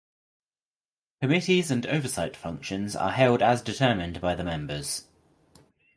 [1.21, 5.03] Committees and oversight functions are held as determined by the members.